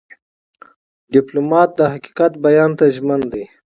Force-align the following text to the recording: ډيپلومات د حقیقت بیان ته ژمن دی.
ډيپلومات 1.13 1.69
د 1.79 1.81
حقیقت 1.93 2.31
بیان 2.45 2.71
ته 2.79 2.85
ژمن 2.95 3.21
دی. 3.33 3.43